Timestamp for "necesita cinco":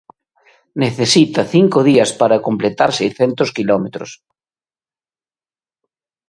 0.83-1.79